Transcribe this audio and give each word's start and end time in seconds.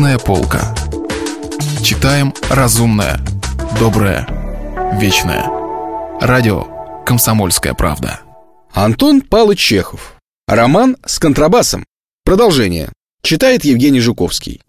Книжная 0.00 0.18
полка. 0.18 0.74
Читаем 1.82 2.32
разумное, 2.48 3.20
доброе, 3.78 4.26
вечное. 4.98 5.44
Радио 6.22 7.04
«Комсомольская 7.04 7.74
правда». 7.74 8.20
Антон 8.72 9.20
Павлович 9.20 9.58
Чехов. 9.58 10.14
Роман 10.48 10.96
с 11.04 11.18
контрабасом. 11.18 11.84
Продолжение. 12.24 12.88
Читает 13.20 13.66
Евгений 13.66 14.00
Жуковский. 14.00 14.62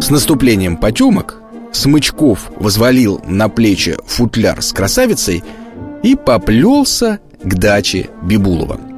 С 0.00 0.10
наступлением 0.10 0.76
потемок 0.76 1.42
Смычков 1.72 2.52
возвалил 2.54 3.20
на 3.26 3.48
плечи 3.48 3.96
футляр 4.06 4.62
с 4.62 4.72
красавицей 4.72 5.42
и 6.04 6.14
поплелся 6.14 7.18
к 7.42 7.52
даче 7.56 8.10
Бибулова. 8.22 8.93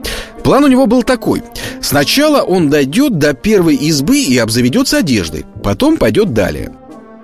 План 0.46 0.62
у 0.62 0.68
него 0.68 0.86
был 0.86 1.02
такой. 1.02 1.42
Сначала 1.80 2.40
он 2.40 2.70
дойдет 2.70 3.18
до 3.18 3.34
первой 3.34 3.74
избы 3.74 4.20
и 4.20 4.38
обзаведется 4.38 4.98
одеждой, 4.98 5.44
потом 5.64 5.96
пойдет 5.96 6.34
далее. 6.34 6.70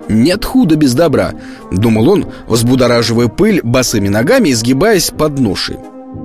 «Нет 0.09 0.43
худа 0.43 0.75
без 0.75 0.93
добра»,— 0.93 1.33
думал 1.71 2.09
он, 2.09 2.25
взбудораживая 2.49 3.29
пыль 3.29 3.61
босыми 3.63 4.09
ногами 4.09 4.49
и 4.49 4.53
сгибаясь 4.53 5.09
под 5.09 5.39
ношей. 5.39 5.77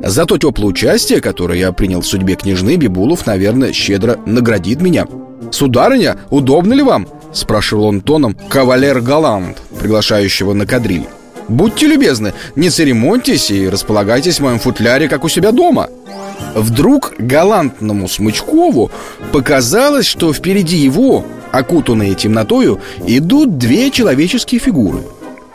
За 0.02 0.26
то 0.26 0.38
теплое 0.38 0.70
участие, 0.70 1.20
которое 1.20 1.60
я 1.60 1.70
принял 1.70 2.00
в 2.00 2.06
судьбе 2.06 2.34
княжны, 2.34 2.74
Бибулов, 2.74 3.26
наверное, 3.26 3.72
щедро 3.72 4.18
наградит 4.26 4.82
меня. 4.82 5.06
«Сударыня, 5.52 6.16
удобно 6.30 6.72
ли 6.72 6.82
вам?»— 6.82 7.06
спрашивал 7.32 7.84
он 7.84 8.00
тоном 8.00 8.36
кавалер 8.48 9.02
Галант, 9.02 9.58
приглашающего 9.78 10.52
на 10.52 10.66
кадриль. 10.66 11.06
«Будьте 11.46 11.86
любезны, 11.86 12.34
не 12.56 12.70
церемоньтесь 12.70 13.52
и 13.52 13.68
располагайтесь 13.68 14.40
в 14.40 14.42
моем 14.42 14.58
футляре, 14.58 15.08
как 15.08 15.22
у 15.22 15.28
себя 15.28 15.52
дома». 15.52 15.88
Вдруг 16.54 17.14
галантному 17.18 18.08
Смычкову 18.08 18.90
показалось, 19.32 20.06
что 20.06 20.32
впереди 20.32 20.76
его, 20.76 21.24
окутанные 21.52 22.14
темнотою, 22.14 22.80
идут 23.06 23.58
две 23.58 23.90
человеческие 23.90 24.60
фигуры. 24.60 25.02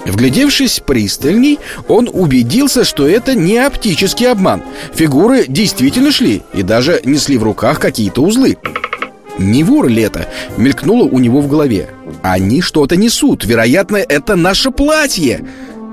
Вглядевшись 0.05 0.81
пристальней, 0.85 1.59
он 1.87 2.09
убедился, 2.11 2.83
что 2.83 3.07
это 3.07 3.35
не 3.35 3.57
оптический 3.57 4.29
обман. 4.29 4.61
Фигуры 4.93 5.45
действительно 5.47 6.11
шли 6.11 6.41
и 6.53 6.61
даже 6.61 7.01
несли 7.05 7.37
в 7.37 7.43
руках 7.43 7.79
какие-то 7.79 8.21
узлы. 8.21 8.57
Не 9.39 9.63
вор 9.63 9.87
ли 9.87 10.03
это? 10.03 10.27
Мелькнуло 10.57 11.05
у 11.05 11.19
него 11.19 11.41
в 11.41 11.47
голове. 11.47 11.89
Они 12.21 12.61
что-то 12.61 12.95
несут. 12.97 13.45
Вероятно, 13.45 13.97
это 13.97 14.35
наше 14.35 14.71
платье. 14.71 15.45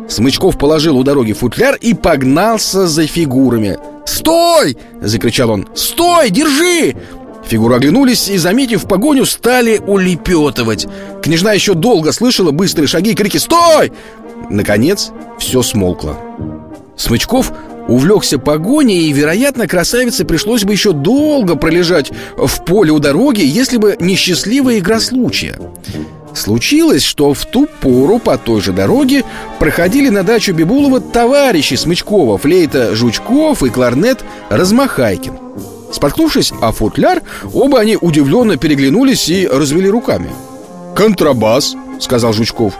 Смычков 0.09 0.59
положил 0.59 0.99
у 0.99 1.05
дороги 1.05 1.33
футляр 1.33 1.77
и 1.77 1.95
погнался 1.95 2.87
за 2.87 3.07
фигурами. 3.07 3.79
«Стой!»— 4.11 4.77
закричал 5.01 5.51
он. 5.51 5.69
«Стой! 5.75 6.31
Держи!» 6.31 6.97
Фигуры 7.47 7.77
оглянулись 7.77 8.29
и, 8.29 8.39
заметив 8.39 8.89
погоню, 8.89 9.25
стали 9.25 9.79
улепетывать. 9.79 10.89
Княжна 11.23 11.53
еще 11.53 11.75
долго 11.75 12.11
слышала 12.11 12.51
быстрые 12.51 12.89
шаги 12.89 13.13
и 13.13 13.15
крики 13.15 13.37
«Стой!» 13.37 13.93
Наконец, 14.51 15.13
все 15.39 15.63
смолкло. 15.63 16.19
Смычков 16.97 17.53
увлекся 17.87 18.39
погоней, 18.39 19.03
и, 19.03 19.13
вероятно, 19.13 19.69
красавице 19.69 20.25
пришлось 20.25 20.65
бы 20.65 20.73
еще 20.73 20.93
долго 20.93 21.55
пролежать 21.55 22.11
в 22.37 22.65
поле 22.65 22.91
у 22.91 22.99
дороги, 22.99 23.43
если 23.43 23.77
бы 23.77 23.97
не 24.01 24.17
счастливая 24.17 24.81
игра 24.81 24.99
случая. 24.99 25.57
Случилось, 26.35 27.03
что 27.03 27.35
в 27.35 27.45
ту 27.45 27.67
пору 27.81 28.19
по 28.19 28.39
той 28.39 28.61
же 28.61 28.73
дороге 28.73 29.25
проходили 29.59 30.09
на 30.09 30.23
дачу 30.23 30.53
Бибулова 30.53 31.01
товарищи 31.01 31.75
Смычкова, 31.75 32.39
флейта 32.39 32.95
Жучков 32.95 33.63
и 33.63 33.69
кларнет 33.69 34.25
Размахайкин. 34.49 35.35
Споткнувшись 35.93 36.53
о 36.61 36.73
футляр, 36.73 37.23
оба 37.53 37.81
они 37.81 37.99
удивленно 38.01 38.57
переглянулись 38.57 39.29
и 39.29 39.47
развели 39.47 39.89
руками. 39.89 40.31
«Контрабас»,— 40.95 41.75
сказал 42.01 42.33
Жучков. 42.33 42.75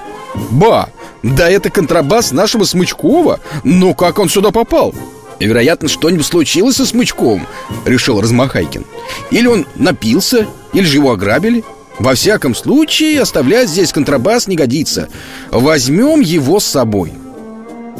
«Ба, 0.51 0.91
да 1.23 1.51
это 1.51 1.71
контрабас 1.71 2.31
нашего 2.33 2.65
Смычкова, 2.65 3.41
но 3.65 3.95
как 3.95 4.19
он 4.19 4.29
сюда 4.29 4.51
попал?» 4.53 4.95
«Вероятно, 5.41 5.89
что-нибудь 5.89 6.27
случилось 6.27 6.77
со 6.77 6.87
Смычковым»,— 6.87 7.47
решил 7.85 8.21
Размахайкин. 8.21 8.85
«Или 9.31 9.47
он 9.47 9.67
напился, 9.75 10.47
или 10.73 10.85
же 10.85 10.99
его 10.99 11.13
ограбили». 11.13 11.65
Во 12.01 12.15
всяком 12.15 12.55
случае, 12.55 13.21
оставлять 13.21 13.69
здесь 13.69 13.93
контрабас 13.93 14.47
не 14.47 14.57
годится. 14.57 15.11
Возьмем 15.51 16.21
его 16.21 16.59
с 16.59 16.65
собой. 16.65 17.13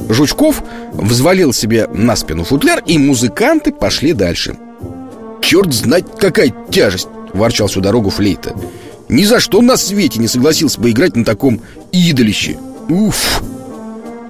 Жучков 0.09 0.63
взвалил 0.95 1.53
себе 1.53 1.87
на 1.93 2.17
спину 2.17 2.45
футляр, 2.45 2.83
и 2.87 2.97
музыканты 2.97 3.73
пошли 3.73 4.15
дальше. 4.15 4.57
«Черт 5.43 5.75
знать, 5.75 6.07
какая 6.19 6.51
тяжесть!»— 6.71 7.09
ворчал 7.35 7.67
всю 7.67 7.83
дорогу 7.83 8.09
флейта. 8.09 8.55
«Ни 9.11 9.25
за 9.25 9.39
что 9.39 9.61
на 9.61 9.77
свете 9.77 10.19
не 10.19 10.29
согласился 10.29 10.81
бы 10.81 10.93
играть 10.93 11.15
на 11.15 11.25
таком 11.27 11.61
идолище! 11.93 12.57
Уф!» 12.89 13.43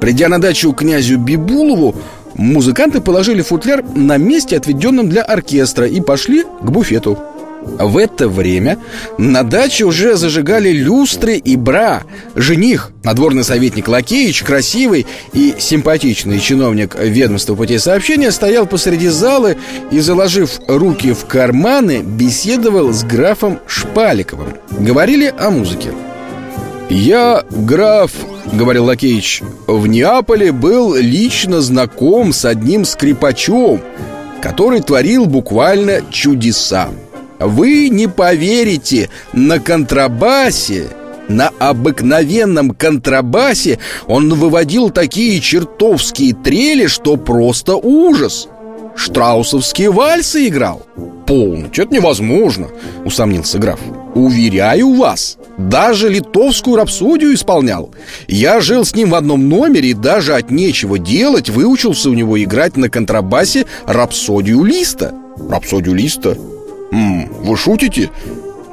Придя 0.01 0.29
на 0.29 0.41
дачу 0.41 0.73
князю 0.73 1.17
Бибулову, 1.17 1.95
музыканты 2.35 3.01
положили 3.01 3.43
футляр 3.43 3.85
на 3.95 4.17
месте, 4.17 4.57
отведенном 4.57 5.09
для 5.09 5.23
оркестра, 5.23 5.87
и 5.87 6.01
пошли 6.01 6.43
к 6.43 6.71
буфету. 6.71 7.17
В 7.63 7.97
это 7.97 8.29
время 8.29 8.79
на 9.19 9.43
даче 9.43 9.85
уже 9.85 10.17
зажигали 10.17 10.71
люстры 10.71 11.37
и 11.37 11.57
бра. 11.57 12.03
Жених, 12.35 12.91
надворный 13.05 13.45
советник 13.45 13.89
Лакеич, 13.89 14.43
красивый 14.43 15.07
и 15.33 15.55
симпатичный 15.59 16.41
чиновник 16.41 16.97
ведомства 16.99 17.55
путей 17.55 17.79
сообщения 17.79 18.31
Стоял 18.31 18.67
посреди 18.67 19.09
зала 19.09 19.55
и, 19.91 20.01
заложив 20.01 20.61
руки 20.69 21.13
в 21.13 21.27
карманы, 21.27 22.03
беседовал 22.03 22.93
с 22.93 23.05
графом 23.05 23.59
Шпаликовым. 23.67 24.55
Говорили 24.79 25.33
о 25.39 25.51
музыке. 25.51 25.93
«Я, 26.89 27.45
граф,— 27.51 28.11
говорил 28.53 28.87
Лакеич,— 28.87 29.43
в 29.69 29.87
Неаполе 29.87 30.51
был 30.51 30.95
лично 30.97 31.61
знаком 31.61 32.33
с 32.33 32.45
одним 32.45 32.85
скрипачом 32.85 33.81
Который 34.43 34.81
творил 34.81 35.27
буквально 35.27 36.01
чудеса 36.11 36.91
вы 37.41 37.89
не 37.89 38.07
поверите, 38.07 39.11
на 39.33 39.59
контрабасе 39.59 40.89
на 41.31 41.53
обыкновенном 41.61 42.73
контрабасе 42.73 43.79
он 44.09 44.35
выводил 44.35 44.91
такие 44.91 45.41
чертовские 45.41 46.35
трели, 46.35 46.89
что 46.89 47.17
просто 47.17 47.77
ужас. 47.77 48.49
Штраусовские 48.97 49.93
вальсы 49.93 50.49
играл. 50.49 50.83
Полностью, 51.27 51.85
это 51.85 51.95
невозможно, 51.95 52.69
усомнился 53.05 53.59
граф. 53.61 53.79
Уверяю 54.17 54.95
вас, 54.95 55.39
даже 55.57 56.09
литовскую 56.09 56.77
рапсодию 56.77 57.33
исполнял. 57.33 57.95
Я 58.27 58.61
жил 58.61 58.85
с 58.85 58.97
ним 58.97 59.11
в 59.11 59.15
одном 59.15 59.49
номере 59.49 59.91
и 59.91 59.95
даже 59.95 60.35
от 60.35 60.51
нечего 60.51 60.99
делать 60.99 61.49
выучился 61.49 62.11
у 62.11 62.15
него 62.15 62.43
играть 62.43 62.77
на 62.77 62.91
контрабасе 62.91 63.67
рапсодию 63.87 64.65
Листа. 64.65 65.13
Рапсодию 65.49 65.95
Листа? 65.95 66.35
М 66.93 67.23
-м, 67.23 67.45
«Вы 67.45 67.57
шутите? 67.57 68.11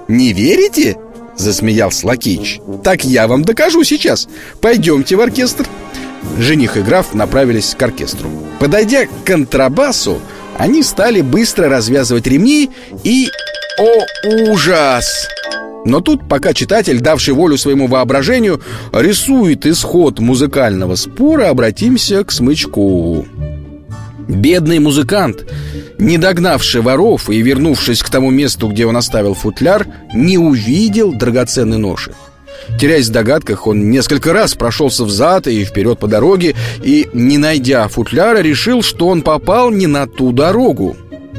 Не 0.08 0.34
верите?» 0.34 0.98
Засмеялся 1.38 2.08
Лакич 2.08 2.60
«Так 2.84 3.06
я 3.06 3.28
вам 3.28 3.44
докажу 3.44 3.84
сейчас 3.84 4.28
Пойдемте 4.60 5.16
в 5.16 5.22
оркестр» 5.22 5.68
Жених 6.40 6.78
и 6.78 6.82
граф 6.82 7.14
направились 7.14 7.76
к 7.78 7.82
оркестру 7.82 8.30
Подойдя 8.60 9.06
к 9.06 9.10
контрабасу 9.24 10.20
Они 10.58 10.82
стали 10.82 11.22
быстро 11.22 11.70
развязывать 11.70 12.26
ремни 12.26 12.72
И... 13.04 13.30
О, 13.80 14.52
ужас! 14.52 15.28
Но 15.86 16.02
тут, 16.02 16.28
пока 16.28 16.54
читатель, 16.54 17.00
давший 17.00 17.34
волю 17.34 17.58
своему 17.58 17.88
воображению, 17.88 18.62
рисует 18.92 19.66
исход 19.66 20.20
музыкального 20.20 20.96
спора, 20.96 21.48
обратимся 21.48 22.26
к 22.26 22.32
Смычкову. 22.34 23.26
Бедный 24.28 24.80
музыкант, 24.80 25.46
не 26.00 26.18
догнавший 26.18 26.82
воров 26.82 27.30
и 27.30 27.42
вернувшись 27.42 28.04
к 28.04 28.10
тому 28.10 28.32
месту, 28.32 28.68
где 28.70 28.86
он 28.86 28.98
оставил 28.98 29.34
футляр, 29.34 29.88
не 30.14 30.38
увидел 30.38 31.14
драгоценной 31.14 31.78
ноши. 31.78 32.14
Теряясь 32.80 33.08
в 33.08 33.12
догадках, 33.12 33.66
он 33.66 33.90
несколько 33.90 34.34
раз 34.34 34.54
прошелся 34.54 35.06
взад 35.06 35.48
и 35.48 35.64
вперед 35.64 36.00
по 36.00 36.08
дороге 36.08 36.56
и, 36.84 37.08
не 37.14 37.38
найдя 37.38 37.88
футляра, 37.88 38.40
решил, 38.40 38.82
что 38.82 39.08
он 39.08 39.22
попал 39.22 39.72
не 39.72 39.88
на 39.88 40.06
ту 40.06 40.32
дорогу. 40.32 40.96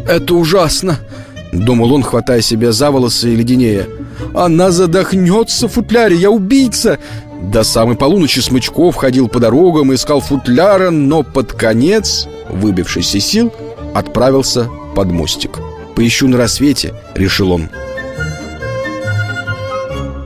«Это 0.09 0.35
ужасно!»— 0.35 0.99
думал 1.53 1.93
он, 1.93 2.03
хватая 2.03 2.41
себя 2.41 2.73
за 2.73 2.91
волосы 2.91 3.33
и 3.33 3.37
леденее. 3.37 3.87
«Она 4.35 4.71
задохнется 4.71 5.69
в 5.69 5.73
футляре! 5.73 6.17
Я 6.17 6.31
убийца!» 6.31 6.99
До 7.43 7.63
самой 7.63 7.97
полуночи 7.97 8.41
Смычков 8.41 8.97
ходил 8.97 9.29
по 9.29 9.39
дорогам, 9.39 9.95
искал 9.95 10.21
футляра, 10.21 10.91
но 10.91 11.23
под 11.23 11.53
конец 11.53 12.27
выбившись 12.49 13.11
сил, 13.25 13.53
отправился 13.95 14.69
под 14.95 15.11
мостик. 15.11 15.59
«Поищу 15.95 16.29
на 16.29 16.37
рассвете»,— 16.37 16.95
решил 17.15 17.53
он. 17.53 17.69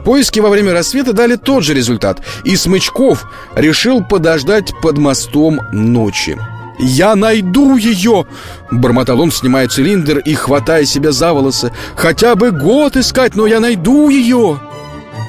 Поиски 0.04 0.40
во 0.40 0.50
время 0.50 0.72
рассвета 0.72 1.12
дали 1.12 1.36
тот 1.36 1.62
же 1.62 1.74
результат, 1.74 2.20
и 2.44 2.56
Смычков 2.56 3.24
решил 3.54 4.02
подождать 4.02 4.72
под 4.82 4.98
мостом 4.98 5.60
ночи. 5.72 6.36
«Я 6.78 7.14
найду 7.14 7.76
ее!» 7.76 8.26
Бормотал 8.70 9.20
он, 9.20 9.30
снимая 9.30 9.68
цилиндр 9.68 10.18
и 10.18 10.34
хватая 10.34 10.84
себя 10.84 11.12
за 11.12 11.32
волосы. 11.32 11.72
«Хотя 11.94 12.34
бы 12.34 12.50
год 12.50 12.96
искать, 12.96 13.36
но 13.36 13.46
я 13.46 13.60
найду 13.60 14.08
ее!» 14.08 14.58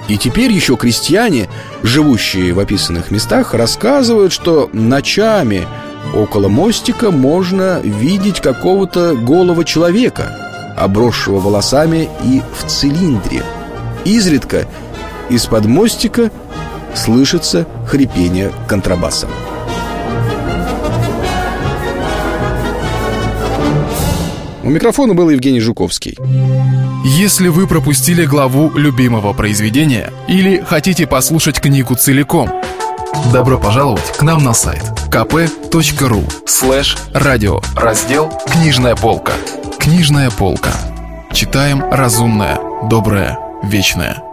И 0.08 0.18
теперь 0.18 0.52
еще 0.52 0.76
крестьяне, 0.76 1.50
живущие 1.82 2.54
в 2.54 2.60
описанных 2.60 3.12
местах, 3.12 3.54
рассказывают, 3.54 4.34
что 4.34 4.70
ночами 4.74 5.66
около 6.14 6.48
мостика 6.48 7.12
можно 7.12 7.80
видеть 7.82 8.40
какого-то 8.42 9.16
голого 9.16 9.66
человека, 9.66 10.76
обросшего 10.78 11.40
волосами 11.40 12.10
и 12.24 12.42
в 12.60 12.68
цилиндре. 12.68 13.44
Изредка 14.06 14.68
из-под 15.30 15.66
мостика 15.66 16.32
слышится 16.96 17.66
хрипение 17.88 18.52
контрабаса. 18.68 19.28
У 24.64 24.70
микрофона 24.70 25.14
был 25.14 25.30
Евгений 25.30 25.60
Жуковский. 25.60 26.18
Если 27.04 27.50
вы 27.50 27.68
пропустили 27.68 28.24
главу 28.26 28.72
любимого 28.76 29.34
произведения 29.34 30.14
или 30.30 30.64
хотите 30.66 31.06
послушать 31.06 31.60
книгу 31.60 31.96
целиком, 31.96 32.50
добро 33.34 33.60
пожаловать 33.60 34.18
к 34.18 34.22
нам 34.22 34.42
на 34.42 34.54
сайт 34.54 34.93
kp.ru 35.14 36.24
слэш 36.48 36.98
радио 37.14 37.62
раздел 37.76 38.34
«Книжная 38.52 38.96
полка». 38.96 39.34
Книжная 39.78 40.32
полка. 40.32 40.72
Читаем 41.32 41.84
разумное, 41.92 42.60
доброе, 42.90 43.38
вечное. 43.62 44.24